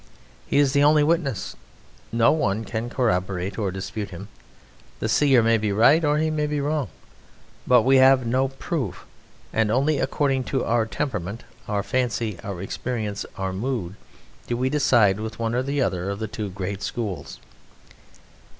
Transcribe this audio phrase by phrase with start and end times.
[0.47, 1.55] He is the only witness;
[2.11, 4.29] no one can corroborate or dispute him.
[4.99, 6.87] The seer may be right or he may be wrong,
[7.67, 9.05] but we have no proof
[9.53, 13.93] and only according to our temperament, our fancy, our experience, our mood,
[14.47, 17.39] do we decide with one or the other of the two great schools.